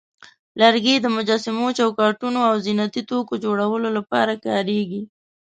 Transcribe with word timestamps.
لرګي 0.59 0.95
د 0.99 1.05
مجسمو، 1.15 1.67
چوکاټونو، 1.77 2.39
او 2.49 2.55
زینتي 2.65 3.01
توکو 3.09 3.33
جوړولو 3.45 3.89
لپاره 3.97 4.33
کارېږي. 4.45 5.01